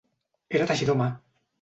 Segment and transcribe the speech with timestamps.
[0.59, 1.13] Era teixidor a mà.